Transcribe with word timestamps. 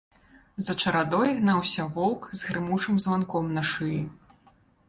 За 0.69 0.73
чарадой 0.83 1.29
гнаўся 1.41 1.85
воўк 1.97 2.25
з 2.39 2.49
грымучым 2.49 2.99
званком 3.07 3.55
на 3.59 3.69
шыі. 3.75 4.01